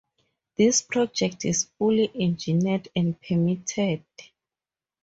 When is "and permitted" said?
2.95-4.03